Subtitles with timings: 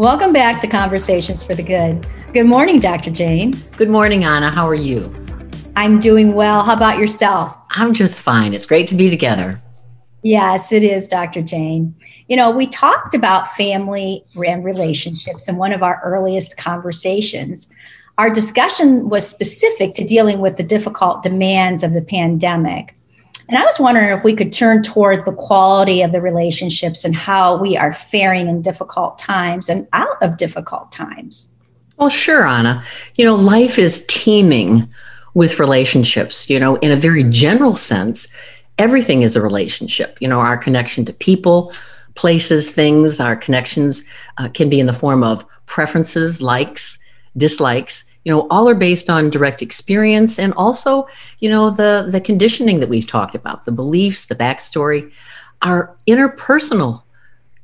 [0.00, 2.08] Welcome back to Conversations for the Good.
[2.32, 3.10] Good morning, Dr.
[3.10, 3.52] Jane.
[3.76, 4.50] Good morning, Anna.
[4.50, 5.14] How are you?
[5.76, 6.62] I'm doing well.
[6.62, 7.54] How about yourself?
[7.68, 8.54] I'm just fine.
[8.54, 9.60] It's great to be together.
[10.22, 11.42] Yes, it is, Dr.
[11.42, 11.94] Jane.
[12.28, 17.68] You know, we talked about family and relationships in one of our earliest conversations.
[18.16, 22.96] Our discussion was specific to dealing with the difficult demands of the pandemic.
[23.50, 27.16] And I was wondering if we could turn toward the quality of the relationships and
[27.16, 31.52] how we are faring in difficult times and out of difficult times.
[31.96, 32.84] Well, sure, Anna.
[33.16, 34.88] You know, life is teeming
[35.34, 36.48] with relationships.
[36.48, 38.28] You know, in a very general sense,
[38.78, 40.16] everything is a relationship.
[40.20, 41.72] You know, our connection to people,
[42.14, 44.04] places, things, our connections
[44.38, 47.00] uh, can be in the form of preferences, likes,
[47.36, 51.06] dislikes, you know all are based on direct experience and also
[51.38, 55.10] you know the the conditioning that we've talked about the beliefs the backstory
[55.62, 57.02] our interpersonal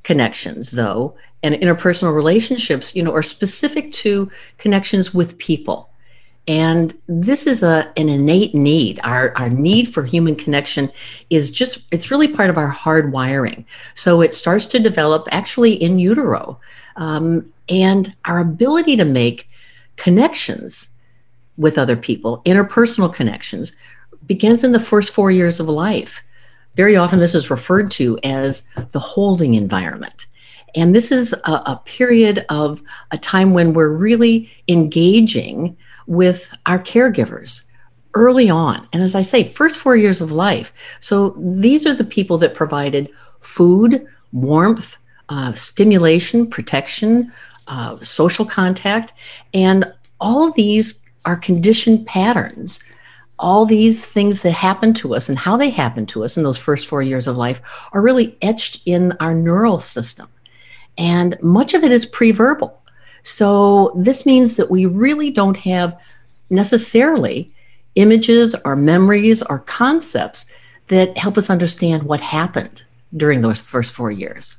[0.02, 5.90] connections though and interpersonal relationships you know are specific to connections with people.
[6.48, 9.00] And this is a an innate need.
[9.04, 10.90] Our our need for human connection
[11.30, 13.64] is just it's really part of our hard wiring.
[13.94, 16.60] So it starts to develop actually in utero.
[16.96, 19.48] Um, and our ability to make
[19.96, 20.88] connections
[21.56, 23.72] with other people, interpersonal connections,
[24.26, 26.22] begins in the first four years of life.
[26.74, 30.26] Very often, this is referred to as the holding environment.
[30.74, 36.78] And this is a, a, period of a time when we're really engaging with our
[36.78, 37.62] caregivers
[38.14, 38.86] early on.
[38.92, 40.72] And as I say, first four years of life.
[41.00, 43.10] So these are the people that provided
[43.40, 47.32] food, warmth, uh, stimulation, protection,
[47.66, 49.12] uh, social contact,
[49.54, 52.80] and all these are conditioned patterns.
[53.38, 56.56] All these things that happen to us and how they happen to us in those
[56.56, 57.60] first four years of life
[57.92, 60.28] are really etched in our neural system.
[60.96, 62.80] And much of it is pre-verbal.
[63.24, 66.00] So this means that we really don't have
[66.48, 67.52] necessarily
[67.96, 70.46] images or memories or concepts
[70.86, 72.84] that help us understand what happened
[73.16, 74.56] during those first four years.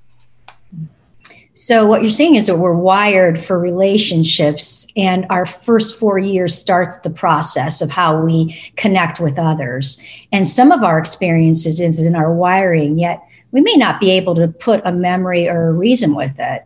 [1.59, 6.53] So, what you're saying is that we're wired for relationships, and our first four years
[6.53, 9.99] starts the process of how we connect with others.
[10.31, 14.35] And some of our experiences is in our wiring, yet we may not be able
[14.35, 16.63] to put a memory or a reason with it.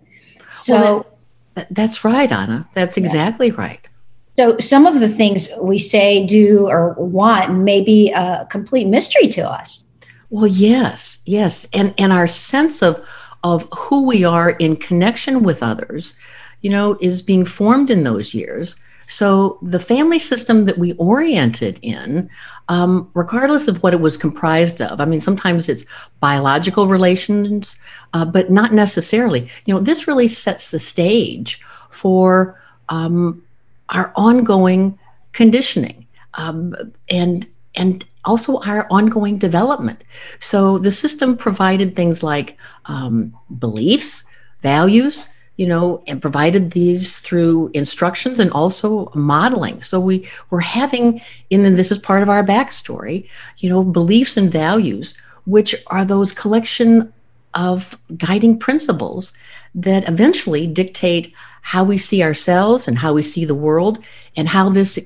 [0.49, 1.07] So, well,
[1.55, 2.67] that, that's right, Anna.
[2.73, 3.55] That's exactly yeah.
[3.57, 3.89] right.
[4.35, 9.29] So, some of the things we say, do, or want may be a complete mystery
[9.29, 9.87] to us.
[10.29, 11.65] Well, yes, yes.
[11.71, 13.05] And, and our sense of,
[13.43, 16.15] of who we are in connection with others,
[16.61, 18.75] you know, is being formed in those years.
[19.07, 22.29] So the family system that we oriented in,
[22.69, 25.85] um, regardless of what it was comprised of, I mean, sometimes it's
[26.21, 27.75] biological relations,
[28.13, 29.49] uh, but not necessarily.
[29.65, 33.43] You know, this really sets the stage for um,
[33.89, 34.97] our ongoing
[35.33, 36.75] conditioning um,
[37.09, 40.03] and and also our ongoing development.
[40.39, 44.25] So the system provided things like um, beliefs,
[44.61, 45.27] values,
[45.57, 49.81] you know, and provided these through instructions and also modeling.
[49.83, 51.21] So we were having,
[51.51, 53.27] and then this is part of our backstory,
[53.57, 55.15] you know, beliefs and values,
[55.45, 57.13] which are those collection
[57.53, 59.33] of guiding principles
[59.75, 63.99] that eventually dictate how we see ourselves and how we see the world
[64.35, 64.97] and how this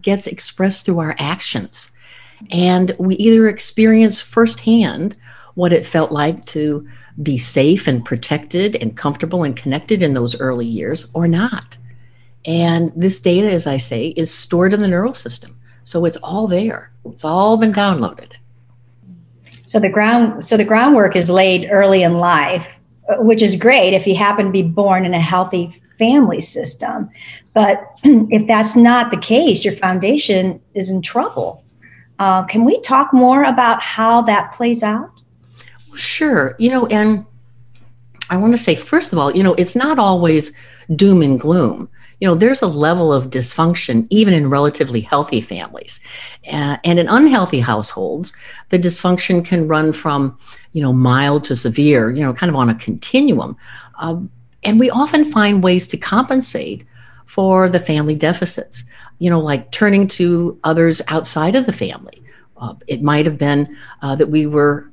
[0.00, 1.90] gets expressed through our actions.
[2.50, 5.16] And we either experience firsthand
[5.54, 6.86] what it felt like to
[7.22, 11.76] be safe and protected and comfortable and connected in those early years or not.
[12.44, 15.56] And this data, as I say, is stored in the neural system.
[15.84, 16.92] So it's all there.
[17.06, 18.32] It's all been downloaded.
[19.66, 22.80] So the ground so the groundwork is laid early in life,
[23.18, 27.10] which is great if you happen to be born in a healthy family system.
[27.54, 31.63] But if that's not the case, your foundation is in trouble.
[32.18, 35.10] Uh, can we talk more about how that plays out?
[35.94, 36.54] Sure.
[36.58, 37.24] You know, and
[38.30, 40.52] I want to say, first of all, you know, it's not always
[40.94, 41.88] doom and gloom.
[42.20, 46.00] You know, there's a level of dysfunction even in relatively healthy families.
[46.50, 48.32] Uh, and in unhealthy households,
[48.70, 50.38] the dysfunction can run from,
[50.72, 53.56] you know, mild to severe, you know, kind of on a continuum.
[53.98, 54.20] Uh,
[54.62, 56.86] and we often find ways to compensate
[57.26, 58.84] for the family deficits,
[59.18, 62.22] you know, like turning to others outside of the family.
[62.56, 64.90] Uh, it might have been uh, that we were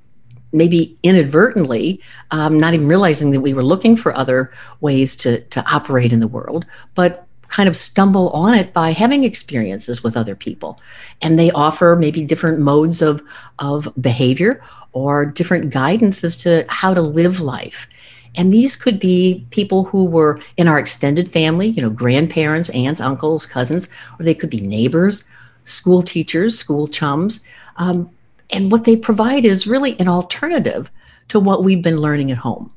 [0.53, 2.01] maybe inadvertently,
[2.31, 4.51] um, not even realizing that we were looking for other
[4.81, 9.23] ways to, to operate in the world, but kind of stumble on it by having
[9.23, 10.79] experiences with other people.
[11.21, 13.21] And they offer maybe different modes of,
[13.59, 14.63] of behavior
[14.93, 17.87] or different guidance as to how to live life.
[18.35, 23.01] And these could be people who were in our extended family, you know, grandparents, aunts,
[23.01, 23.87] uncles, cousins,
[24.17, 25.23] or they could be neighbors,
[25.65, 27.41] school teachers, school chums.
[27.77, 28.09] Um,
[28.49, 30.91] and what they provide is really an alternative
[31.29, 32.71] to what we've been learning at home.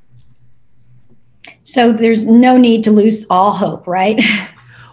[1.63, 4.21] So there's no need to lose all hope, right?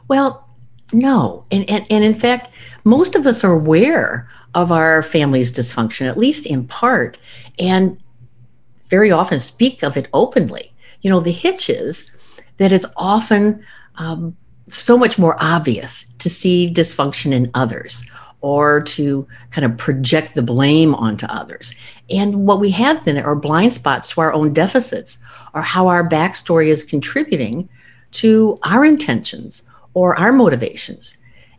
[0.07, 0.45] Well,
[0.91, 1.45] no.
[1.51, 2.49] And, and, and in fact,
[2.83, 7.17] most of us are aware of our family's dysfunction, at least in part,
[7.57, 7.97] and
[8.91, 10.71] very often speak of it openly.
[11.01, 12.05] You know, the hitch is
[12.57, 13.65] that it's often
[13.95, 18.05] um, so much more obvious to see dysfunction in others
[18.41, 21.73] or to kind of project the blame onto others.
[22.09, 25.19] And what we have then are blind spots to our own deficits
[25.53, 27.69] or how our backstory is contributing
[28.11, 31.17] to our intentions or our motivations.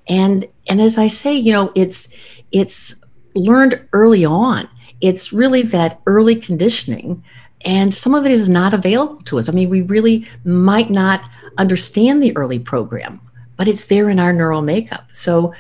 [0.09, 2.09] And and as I say, you know, it's
[2.51, 2.97] it's
[3.35, 4.69] learned early on.
[5.03, 7.23] It's really that early conditioning
[7.65, 9.49] and some of it is not available to us.
[9.49, 11.23] I mean, we really might not
[11.59, 13.21] understand the early program,
[13.57, 15.09] but it's there in our neural makeup.
[15.13, 15.55] So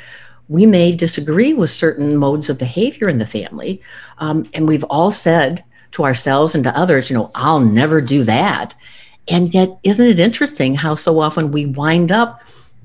[0.49, 3.81] we may disagree with certain modes of behavior in the family.
[4.19, 8.25] Um, and we've all said to ourselves and to others, you know, I'll never do
[8.25, 8.75] that.
[9.29, 12.41] And yet, isn't it interesting how so often we wind up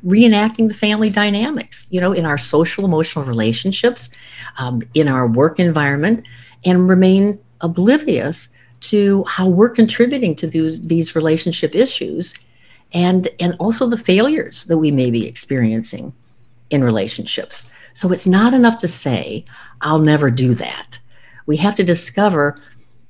[0.06, 4.12] reenacting the family dynamics, you know, in our social emotional relationships,
[4.60, 6.24] um, in our work environment,
[6.68, 8.50] and remain oblivious
[8.80, 12.36] to how we're contributing to these, these relationship issues
[12.94, 16.14] and, and also the failures that we may be experiencing
[16.70, 17.70] in relationships.
[17.94, 19.46] So it's not enough to say,
[19.82, 21.00] I'll never do that.
[21.48, 22.62] We have to discover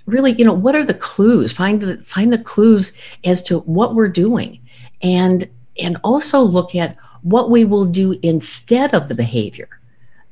[0.06, 1.52] really, you know, what are the clues?
[1.52, 2.94] Find the find the clues
[3.26, 4.62] as to what we're doing
[5.02, 9.68] and and also look at what we will do instead of the behavior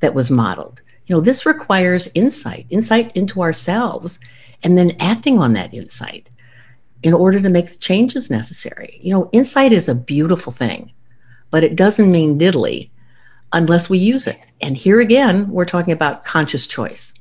[0.00, 0.80] that was modeled.
[1.06, 4.18] You know, this requires insight, insight into ourselves,
[4.62, 6.30] and then acting on that insight
[7.02, 8.98] in order to make the changes necessary.
[9.00, 10.92] You know, insight is a beautiful thing,
[11.50, 12.90] but it doesn't mean diddly
[13.52, 14.38] unless we use it.
[14.60, 17.12] And here again, we're talking about conscious choice.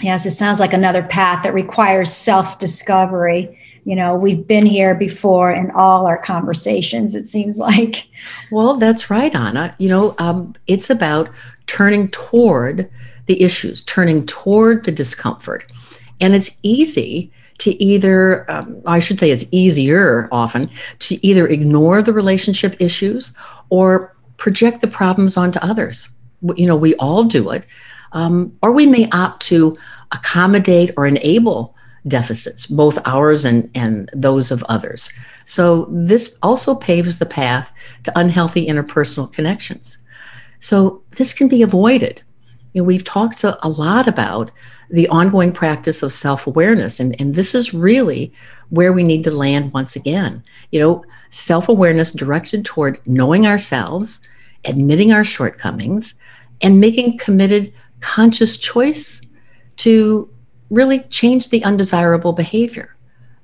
[0.00, 3.58] Yes, it sounds like another path that requires self discovery.
[3.88, 8.06] You know, we've been here before in all our conversations, it seems like.
[8.52, 9.74] Well, that's right, Anna.
[9.78, 11.30] You know, um, it's about
[11.66, 12.90] turning toward
[13.24, 15.64] the issues, turning toward the discomfort.
[16.20, 20.68] And it's easy to either, um, I should say, it's easier often
[20.98, 23.34] to either ignore the relationship issues
[23.70, 26.10] or project the problems onto others.
[26.56, 27.66] You know, we all do it.
[28.12, 29.78] Um, or we may opt to
[30.12, 31.74] accommodate or enable
[32.08, 35.10] deficits, both ours and, and those of others.
[35.44, 37.72] So this also paves the path
[38.04, 39.98] to unhealthy interpersonal connections.
[40.60, 42.22] So this can be avoided.
[42.72, 44.50] You know, we've talked a, a lot about
[44.90, 48.32] the ongoing practice of self-awareness, and, and this is really
[48.70, 50.42] where we need to land once again.
[50.70, 54.20] You know, self awareness directed toward knowing ourselves,
[54.64, 56.14] admitting our shortcomings,
[56.60, 59.20] and making committed, conscious choice
[59.76, 60.30] to
[60.70, 62.94] really change the undesirable behavior.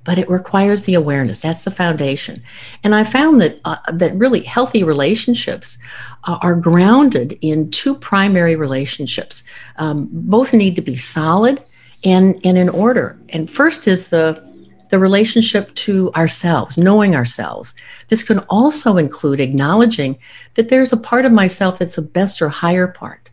[0.04, 1.40] But it requires the awareness.
[1.40, 2.42] That's the foundation.
[2.82, 5.78] And I found that uh, that really healthy relationships
[6.24, 9.42] uh, are grounded in two primary relationships.
[9.76, 11.62] Um, both need to be solid
[12.04, 13.18] and, and in order.
[13.30, 14.42] And first is the
[14.90, 17.74] the relationship to ourselves, knowing ourselves.
[18.08, 20.18] This can also include acknowledging
[20.54, 23.28] that there's a part of myself that's a best or higher part.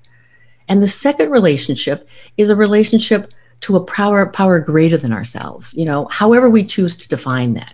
[0.67, 5.85] And the second relationship is a relationship to a power power greater than ourselves, you
[5.85, 7.73] know, however we choose to define that.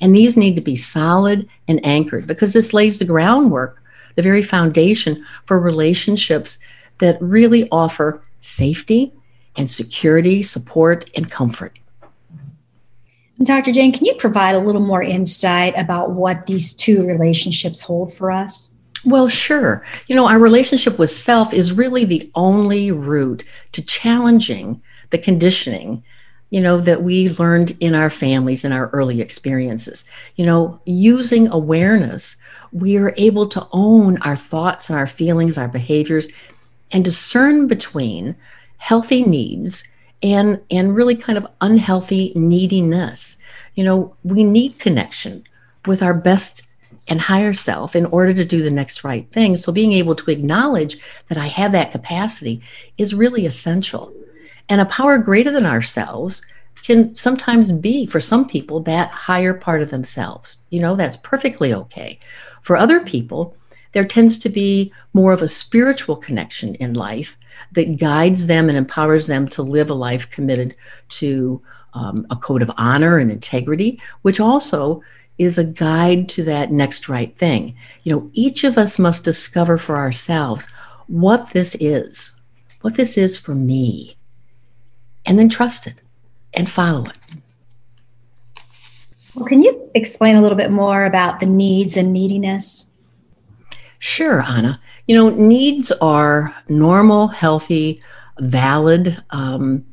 [0.00, 3.82] And these need to be solid and anchored because this lays the groundwork,
[4.16, 6.58] the very foundation for relationships
[6.98, 9.12] that really offer safety
[9.56, 11.78] and security, support, and comfort.
[13.42, 13.72] Dr.
[13.72, 18.30] Jane, can you provide a little more insight about what these two relationships hold for
[18.30, 18.74] us?
[19.04, 19.82] Well, sure.
[20.08, 26.02] You know, our relationship with self is really the only route to challenging the conditioning,
[26.50, 30.04] you know, that we learned in our families and our early experiences.
[30.36, 32.36] You know, using awareness,
[32.72, 36.28] we are able to own our thoughts and our feelings, our behaviors,
[36.92, 38.36] and discern between
[38.78, 39.84] healthy needs
[40.22, 43.36] and and really kind of unhealthy neediness.
[43.74, 45.44] You know we need connection
[45.86, 46.70] with our best
[47.08, 49.56] and higher self in order to do the next right thing.
[49.56, 50.98] So being able to acknowledge
[51.28, 52.60] that i have that capacity
[52.98, 54.12] is really essential
[54.70, 56.42] and a power greater than ourselves
[56.82, 61.74] can sometimes be for some people that higher part of themselves you know that's perfectly
[61.74, 62.18] okay
[62.62, 63.54] for other people
[63.92, 67.36] there tends to be more of a spiritual connection in life
[67.72, 70.74] that guides them and empowers them to live a life committed
[71.08, 71.60] to
[71.94, 75.02] um, a code of honor and integrity, which also
[75.38, 77.74] is a guide to that next right thing.
[78.04, 80.68] You know, each of us must discover for ourselves
[81.06, 82.38] what this is,
[82.82, 84.16] what this is for me,
[85.26, 86.02] and then trust it
[86.54, 87.16] and follow it.
[89.34, 92.92] Well, can you explain a little bit more about the needs and neediness?
[93.98, 94.80] Sure, Anna.
[95.06, 98.02] You know, needs are normal, healthy,
[98.38, 99.84] valid um,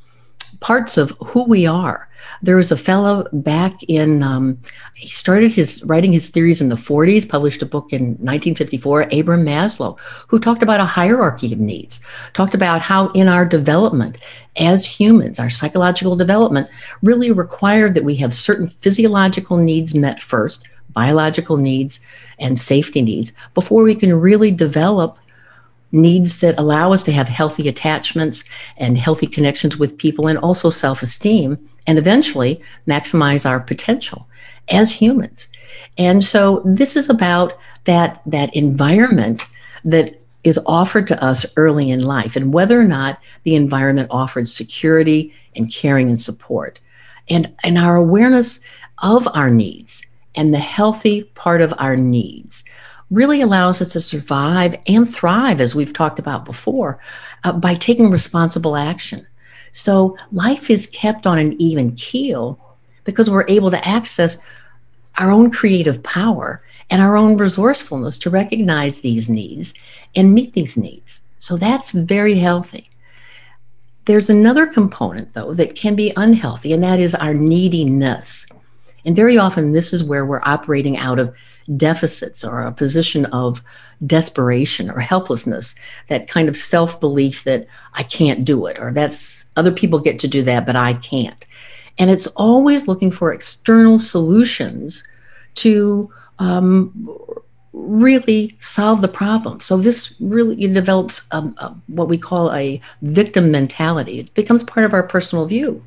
[0.59, 2.09] parts of who we are.
[2.41, 4.59] There was a fellow back in, um,
[4.95, 9.45] he started his writing his theories in the 40s, published a book in 1954, Abraham
[9.45, 9.97] Maslow,
[10.27, 11.99] who talked about a hierarchy of needs,
[12.33, 14.17] talked about how in our development
[14.57, 16.67] as humans, our psychological development
[17.01, 21.99] really required that we have certain physiological needs met first, biological needs
[22.39, 25.19] and safety needs, before we can really develop
[25.97, 28.43] needs that allow us to have healthy attachments
[28.77, 34.27] and healthy connections with people and also self esteem and eventually maximize our potential
[34.69, 35.47] as humans.
[35.97, 39.45] And so this is about that, that environment
[39.83, 44.47] that is offered to us early in life and whether or not the environment offered
[44.47, 46.79] security and caring and support.
[47.29, 48.61] And, and our awareness
[48.99, 52.63] of our needs and the healthy part of our needs
[53.09, 56.99] really allows us to survive and thrive, as we've talked about before,
[57.43, 59.25] uh, by taking responsible action.
[59.71, 62.59] So life is kept on an even keel
[63.03, 64.37] because we're able to access
[65.17, 69.73] our own creative power and our own resourcefulness to recognize these needs
[70.15, 71.21] and meet these needs.
[71.37, 72.89] So that's very healthy.
[74.05, 78.45] There's another component, though, that can be unhealthy, and that is our neediness.
[79.07, 81.33] And very often, this is where we're operating out of
[81.77, 83.63] deficits or a position of
[84.05, 85.75] desperation or helplessness,
[86.09, 90.19] that kind of self belief that I can't do it, or that's other people get
[90.19, 91.45] to do that, but I can't.
[91.97, 95.07] And it's always looking for external solutions
[95.55, 97.17] to um,
[97.71, 99.61] really solve the problem.
[99.61, 104.19] So this really develops a, a, what we call a victim mentality.
[104.19, 105.81] It becomes part of our personal view.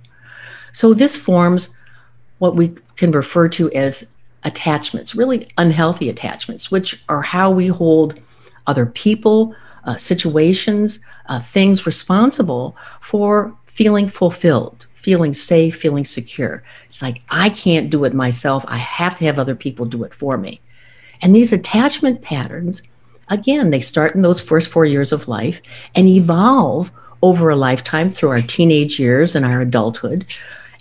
[0.73, 1.77] So this forms
[2.41, 4.07] what we can refer to as
[4.43, 8.19] attachments, really unhealthy attachments, which are how we hold
[8.67, 9.55] other people,
[9.85, 16.63] uh, situations, uh, things responsible for feeling fulfilled, feeling safe, feeling secure.
[16.89, 18.65] It's like, I can't do it myself.
[18.67, 20.61] I have to have other people do it for me.
[21.21, 22.83] And these attachment patterns,
[23.29, 25.61] again, they start in those first four years of life
[25.95, 26.91] and evolve
[27.23, 30.25] over a lifetime through our teenage years and our adulthood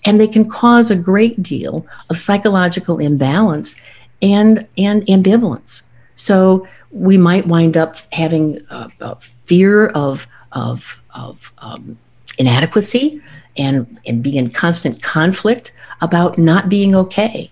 [0.06, 3.76] and they can cause a great deal of psychological imbalance
[4.22, 5.84] and and ambivalence.
[6.16, 11.98] So we might wind up having a, a fear of of of um,
[12.38, 13.22] inadequacy
[13.58, 17.50] and and being in constant conflict about not being okay.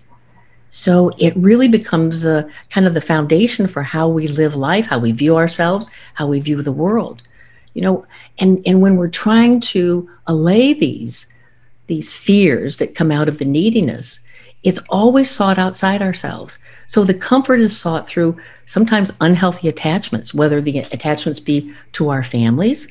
[0.70, 4.98] So it really becomes the kind of the foundation for how we live life, how
[4.98, 7.22] we view ourselves, how we view the world.
[7.74, 8.06] You know,
[8.38, 11.32] and and when we're trying to allay these
[11.88, 14.20] these fears that come out of the neediness,
[14.62, 16.58] it's always sought outside ourselves.
[16.86, 22.22] So the comfort is sought through sometimes unhealthy attachments, whether the attachments be to our
[22.22, 22.88] families,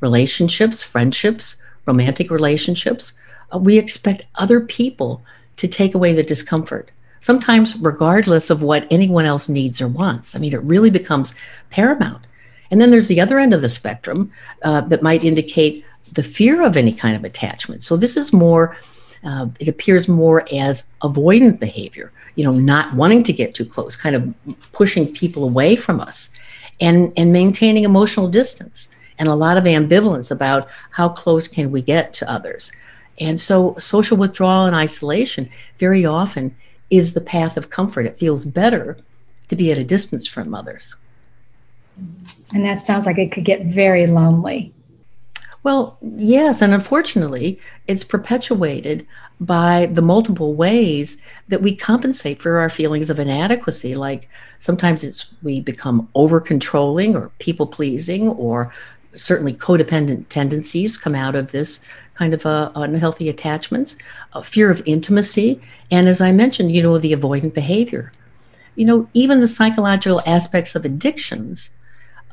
[0.00, 3.14] relationships, friendships, romantic relationships.
[3.52, 5.22] Uh, we expect other people
[5.56, 6.90] to take away the discomfort,
[7.20, 10.36] sometimes regardless of what anyone else needs or wants.
[10.36, 11.34] I mean, it really becomes
[11.70, 12.26] paramount.
[12.70, 14.30] And then there's the other end of the spectrum
[14.62, 17.82] uh, that might indicate the fear of any kind of attachment.
[17.82, 18.76] So this is more,
[19.24, 23.96] uh, it appears more as avoidant behavior, you know, not wanting to get too close,
[23.96, 24.34] kind of
[24.72, 26.30] pushing people away from us
[26.80, 28.88] and, and maintaining emotional distance
[29.18, 32.70] and a lot of ambivalence about how close can we get to others.
[33.20, 36.54] And so social withdrawal and isolation very often
[36.90, 38.06] is the path of comfort.
[38.06, 38.98] It feels better
[39.48, 40.94] to be at a distance from others.
[42.54, 44.72] And that sounds like it could get very lonely.
[45.62, 49.06] Well, yes, and unfortunately, it's perpetuated
[49.40, 53.94] by the multiple ways that we compensate for our feelings of inadequacy.
[53.94, 58.72] Like sometimes it's we become over controlling or people pleasing, or
[59.16, 61.80] certainly codependent tendencies come out of this
[62.14, 63.96] kind of uh, unhealthy attachments,
[64.32, 65.60] a fear of intimacy,
[65.90, 68.12] and as I mentioned, you know, the avoidant behavior.
[68.76, 71.70] You know, even the psychological aspects of addictions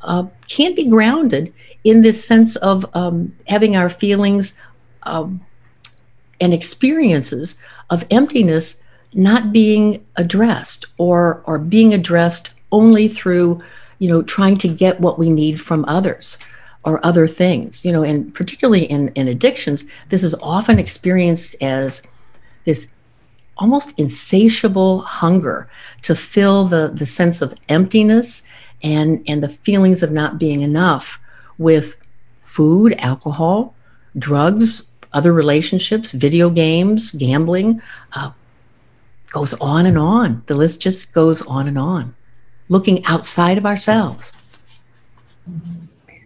[0.05, 4.53] uh, can't be grounded in this sense of um, having our feelings
[5.03, 5.41] um,
[6.39, 8.77] and experiences of emptiness
[9.13, 13.59] not being addressed or or being addressed only through
[13.99, 16.37] you know trying to get what we need from others
[16.85, 22.03] or other things, you know, and particularly in, in addictions, this is often experienced as
[22.65, 22.87] this
[23.57, 25.67] almost insatiable hunger
[26.03, 28.43] to fill the, the sense of emptiness
[28.83, 31.19] and, and the feelings of not being enough
[31.57, 31.95] with
[32.43, 33.75] food, alcohol,
[34.17, 37.81] drugs, other relationships, video games, gambling,
[38.13, 38.31] uh,
[39.31, 40.43] goes on and on.
[40.47, 42.15] The list just goes on and on,
[42.69, 44.33] looking outside of ourselves.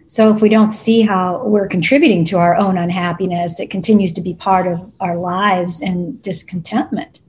[0.05, 4.21] So, if we don't see how we're contributing to our own unhappiness, it continues to
[4.21, 7.21] be part of our lives and discontentment.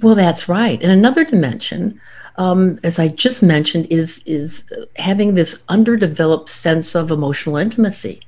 [0.00, 0.82] Well, that's right.
[0.82, 2.00] And another dimension,
[2.36, 4.64] um, as I just mentioned, is is
[4.96, 8.20] having this underdeveloped sense of emotional intimacy.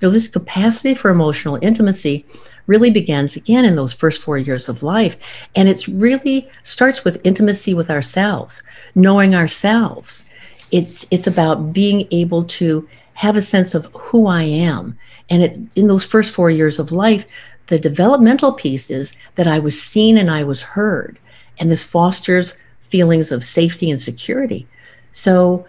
[0.00, 2.24] You know, this capacity for emotional intimacy
[2.66, 5.16] really begins again in those first four years of life.
[5.56, 8.62] And it's really starts with intimacy with ourselves,
[8.94, 10.24] knowing ourselves.
[10.70, 14.96] It's it's about being able to have a sense of who I am.
[15.28, 17.26] And it's in those first four years of life,
[17.66, 21.18] the developmental piece is that I was seen and I was heard.
[21.58, 24.66] And this fosters feelings of safety and security.
[25.12, 25.66] So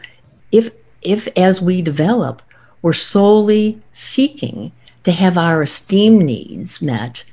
[0.52, 0.72] if
[1.02, 2.42] if as we develop,
[2.82, 4.72] we're solely seeking
[5.04, 7.24] to have our esteem needs met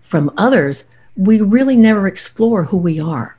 [0.00, 0.84] from others,
[1.16, 3.36] we really never explore who we are.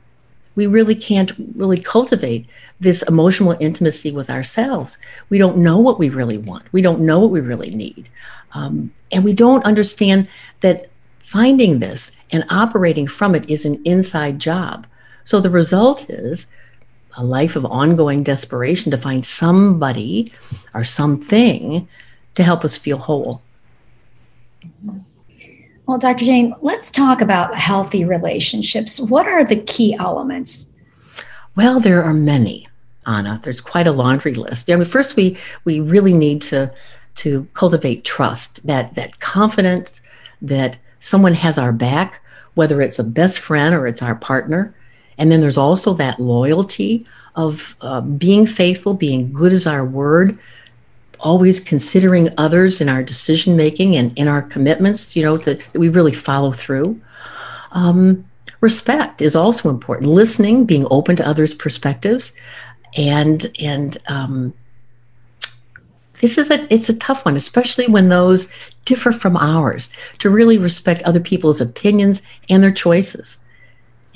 [0.56, 2.46] We really can't really cultivate
[2.80, 4.98] this emotional intimacy with ourselves.
[5.28, 6.64] We don't know what we really want.
[6.72, 8.08] We don't know what we really need.
[8.52, 10.28] Um, and we don't understand
[10.60, 10.86] that
[11.18, 14.86] finding this and operating from it is an inside job.
[15.26, 16.46] So the result is
[17.16, 20.32] a life of ongoing desperation to find somebody
[20.72, 21.88] or something
[22.34, 23.42] to help us feel whole.
[25.86, 26.24] Well, Dr.
[26.24, 29.00] Jane, let's talk about healthy relationships.
[29.00, 30.72] What are the key elements?
[31.56, 32.68] Well, there are many,
[33.06, 33.40] Anna.
[33.42, 34.70] There's quite a laundry list.
[34.70, 36.72] I mean, first we we really need to
[37.16, 40.00] to cultivate trust, that that confidence
[40.42, 42.22] that someone has our back,
[42.54, 44.74] whether it's a best friend or it's our partner.
[45.18, 50.38] And then there's also that loyalty of uh, being faithful, being good as our word,
[51.20, 55.78] always considering others in our decision making and in our commitments, you know, that, that
[55.78, 57.00] we really follow through.
[57.72, 58.24] Um,
[58.60, 60.10] respect is also important.
[60.10, 62.32] Listening, being open to others' perspectives,
[62.96, 64.54] and and um,
[66.20, 68.50] this is a it's a tough one, especially when those
[68.84, 69.90] differ from ours.
[70.20, 73.38] To really respect other people's opinions and their choices,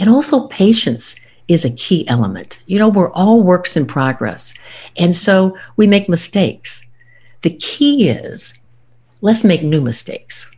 [0.00, 1.14] and also patience
[1.46, 2.62] is a key element.
[2.66, 4.54] You know, we're all works in progress.
[4.96, 6.84] And so we make mistakes.
[7.42, 8.54] The key is
[9.20, 10.50] let's make new mistakes.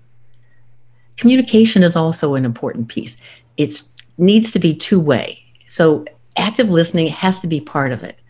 [1.17, 3.17] Communication is also an important piece.
[3.57, 3.83] It
[4.17, 5.43] needs to be two way.
[5.69, 6.05] So
[6.37, 8.23] active listening has to be part of it.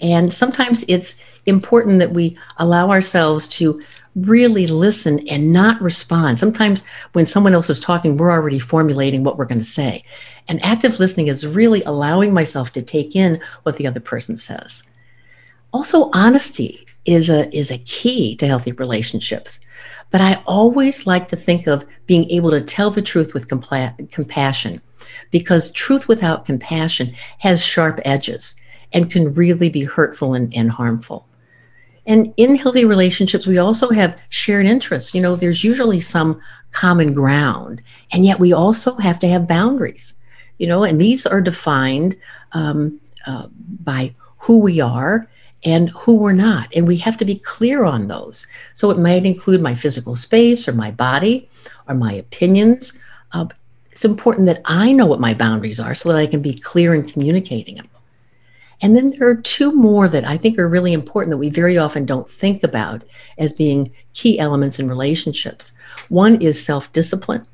[0.00, 3.80] And sometimes it's important that we allow ourselves to
[4.16, 6.38] really listen and not respond.
[6.38, 10.04] Sometimes when someone else is talking, we're already formulating what we're going to say.
[10.48, 14.82] And active listening is really allowing myself to take in what the other person says.
[15.72, 19.60] Also, honesty is a is a key to healthy relationships.
[20.10, 24.10] But I always like to think of being able to tell the truth with compla-
[24.10, 24.78] compassion
[25.30, 28.56] because truth without compassion has sharp edges
[28.92, 31.26] and can really be hurtful and, and harmful.
[32.06, 35.14] And in healthy relationships, we also have shared interests.
[35.14, 36.40] You know, there's usually some
[36.72, 37.82] common ground,
[38.12, 40.14] and yet we also have to have boundaries.
[40.58, 42.16] You know, and these are defined
[42.52, 43.48] um, uh,
[43.82, 45.28] by who we are
[45.64, 46.68] and who we're not.
[46.74, 48.46] And we have to be clear on those.
[48.74, 51.48] So it might include my physical space or my body
[51.88, 52.98] or my opinions.
[53.32, 53.46] Uh,
[53.90, 56.94] it's important that I know what my boundaries are so that I can be clear
[56.94, 57.88] in communicating them.
[58.82, 61.76] And then there are two more that I think are really important that we very
[61.76, 63.04] often don't think about
[63.38, 65.72] as being key elements in relationships.
[66.08, 67.46] One is self discipline.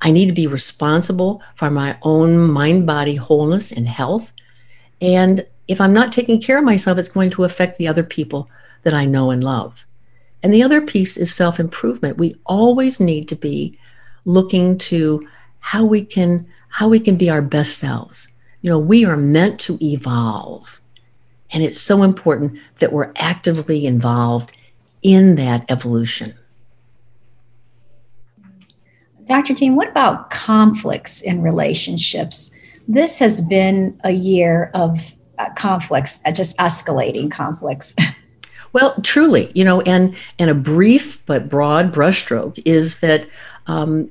[0.00, 4.32] I need to be responsible for my own mind body wholeness and health.
[5.00, 8.48] And if I'm not taking care of myself, it's going to affect the other people
[8.82, 9.86] that I know and love.
[10.42, 12.18] And the other piece is self improvement.
[12.18, 13.78] We always need to be
[14.24, 15.26] looking to
[15.60, 18.28] how we can how we can be our best selves
[18.66, 20.80] you know, we are meant to evolve.
[21.52, 24.56] And it's so important that we're actively involved
[25.02, 26.34] in that evolution.
[29.24, 29.54] Dr.
[29.54, 32.50] Jane, what about conflicts in relationships?
[32.88, 37.94] This has been a year of uh, conflicts, uh, just escalating conflicts.
[38.72, 43.26] Well, truly, you know, and and a brief but broad brushstroke is that
[43.66, 44.10] um,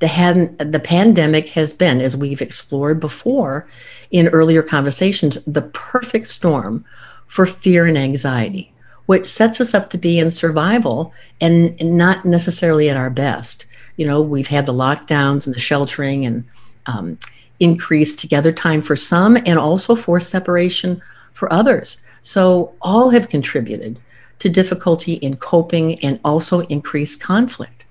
[0.00, 3.66] the, the pandemic has been, as we've explored before
[4.10, 6.84] in earlier conversations, the perfect storm
[7.26, 8.70] for fear and anxiety.
[9.06, 13.66] which sets us up to be in survival and not necessarily at our best.
[13.96, 16.44] You know, we've had the lockdowns and the sheltering and
[16.86, 17.18] um,
[17.60, 21.02] increased together time for some and also forced separation
[21.32, 22.00] for others.
[22.22, 24.00] So, all have contributed
[24.38, 27.84] to difficulty in coping and also increased conflict.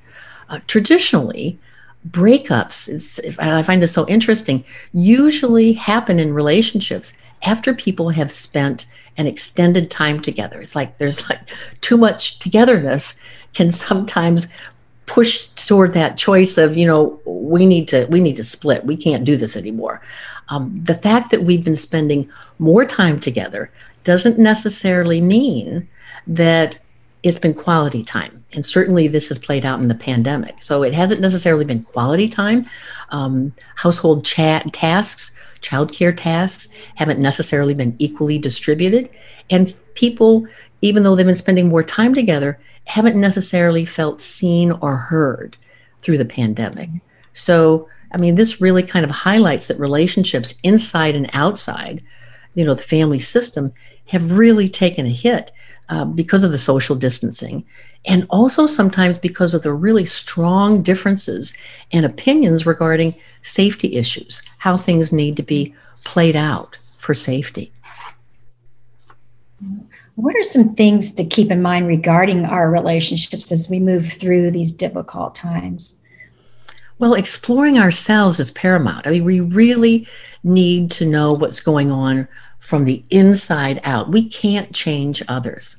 [0.50, 1.60] Uh, traditionally,
[2.10, 7.14] breakups, I find this so interesting, usually happen in relationships
[7.44, 8.86] after people have spent
[9.18, 10.62] an extended time together.
[10.62, 11.42] It's like there's like
[11.82, 13.20] too much togetherness
[13.54, 14.48] can sometimes
[15.06, 18.96] push toward that choice of you know we need to we need to split we
[18.96, 20.02] can't do this anymore
[20.48, 23.70] um, the fact that we've been spending more time together
[24.04, 25.88] doesn't necessarily mean
[26.28, 26.78] that
[27.24, 28.43] it's been quality time.
[28.54, 30.56] And certainly this has played out in the pandemic.
[30.62, 32.66] So it hasn't necessarily been quality time.
[33.10, 39.10] Um, household chat tasks, childcare tasks haven't necessarily been equally distributed.
[39.50, 40.48] And people,
[40.82, 45.58] even though they've been spending more time together, haven't necessarily felt seen or heard
[46.02, 46.90] through the pandemic.
[47.34, 52.04] So, I mean, this really kind of highlights that relationships inside and outside,
[52.54, 53.74] you know, the family system
[54.10, 55.52] have really taken a hit
[55.90, 57.66] uh, because of the social distancing,
[58.06, 61.56] and also sometimes because of the really strong differences
[61.92, 67.72] and opinions regarding safety issues, how things need to be played out for safety.
[70.16, 74.52] What are some things to keep in mind regarding our relationships as we move through
[74.52, 76.04] these difficult times?
[77.00, 79.08] Well, exploring ourselves is paramount.
[79.08, 80.08] I mean, we really
[80.44, 82.28] need to know what's going on
[82.60, 84.10] from the inside out.
[84.10, 85.78] We can't change others,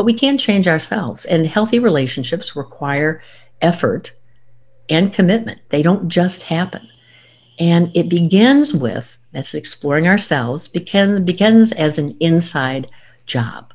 [0.00, 1.26] but we can change ourselves.
[1.26, 3.20] And healthy relationships require
[3.60, 4.14] effort
[4.88, 6.88] and commitment, they don't just happen.
[7.58, 12.88] And it begins with that's exploring ourselves, begin, begins as an inside
[13.26, 13.74] job.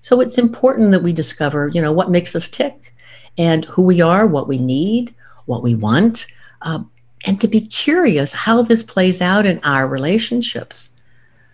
[0.00, 2.94] So it's important that we discover, you know, what makes us tick
[3.36, 6.28] and who we are, what we need, what we want,
[6.62, 6.82] uh,
[7.26, 10.88] and to be curious how this plays out in our relationships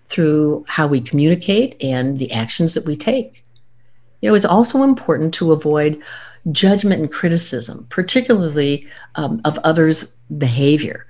[0.07, 3.43] through how we communicate and the actions that we take.
[4.24, 6.02] You know, it's also important to avoid
[6.50, 11.06] judgment and criticism, particularly um, of others' behavior,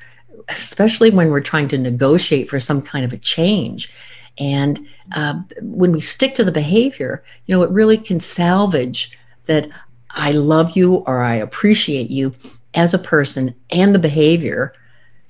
[0.48, 3.88] especially when we're trying to negotiate for some kind of a change.
[4.36, 9.68] And uh, when we stick to the behavior, you know, it really can salvage that
[10.10, 12.34] I love you or I appreciate you
[12.74, 14.74] as a person and the behavior,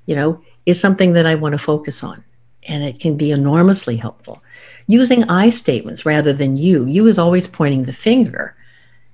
[0.07, 2.25] you know, is something that I want to focus on
[2.67, 4.41] and it can be enormously helpful.
[4.87, 8.55] Using I statements rather than you, you is always pointing the finger.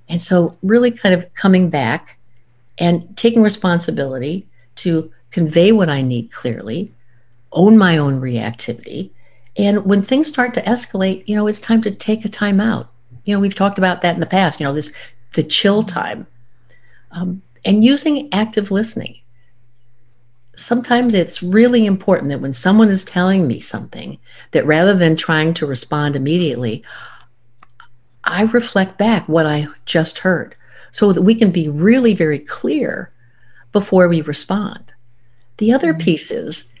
[0.09, 2.17] And so, really kind of coming back
[2.77, 4.45] and taking responsibility
[4.77, 6.91] to convey what I need clearly,
[7.53, 9.11] own my own reactivity.
[9.57, 12.89] And when things start to escalate, you know, it's time to take a time out.
[13.23, 14.91] You know, we've talked about that in the past, you know, this
[15.33, 16.27] the chill time.
[17.11, 19.20] Um, and using active listening
[20.61, 24.17] sometimes it's really important that when someone is telling me something,
[24.51, 26.83] that rather than trying to respond immediately,
[28.23, 30.55] I reflect back what I just heard
[30.91, 33.11] so that we can be really very clear
[33.71, 34.93] before we respond.
[35.57, 36.01] The other mm-hmm.
[36.01, 36.71] piece is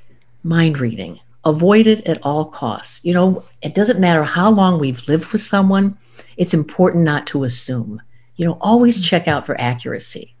[0.43, 1.19] mind reading.
[1.43, 3.03] Avoid it at all costs.
[3.03, 5.97] You know, it doesn't matter how long we've lived with someone,
[6.37, 8.01] it's important not to assume.
[8.35, 9.03] You know, always mm-hmm.
[9.03, 10.35] check out for accuracy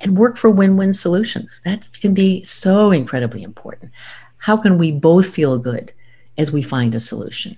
[0.00, 1.60] and work for win win solutions.
[1.64, 3.92] That can be so incredibly important.
[4.38, 5.92] How can we both feel good
[6.36, 7.56] as we find a solution?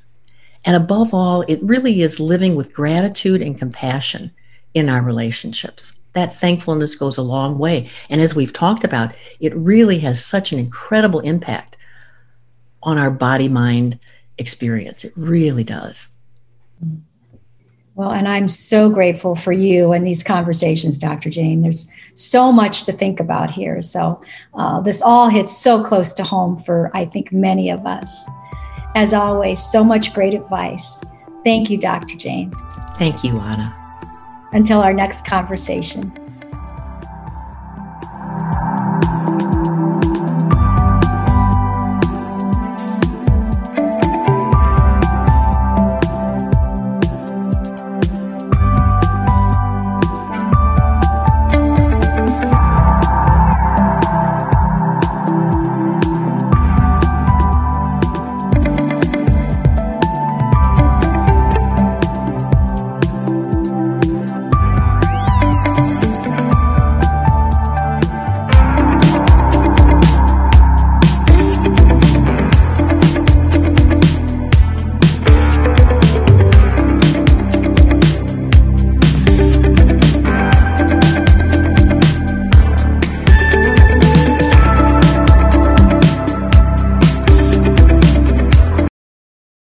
[0.64, 4.32] And above all, it really is living with gratitude and compassion
[4.74, 5.94] in our relationships.
[6.12, 7.88] That thankfulness goes a long way.
[8.10, 11.76] And as we've talked about, it really has such an incredible impact
[12.82, 13.98] on our body mind
[14.38, 15.04] experience.
[15.04, 16.08] It really does.
[16.84, 17.00] Mm-hmm.
[17.96, 21.30] Well, and I'm so grateful for you and these conversations, Dr.
[21.30, 21.62] Jane.
[21.62, 23.80] There's so much to think about here.
[23.80, 24.20] So,
[24.52, 28.28] uh, this all hits so close to home for, I think, many of us.
[28.94, 31.02] As always, so much great advice.
[31.42, 32.16] Thank you, Dr.
[32.16, 32.52] Jane.
[32.98, 33.74] Thank you, Anna.
[34.52, 36.12] Until our next conversation.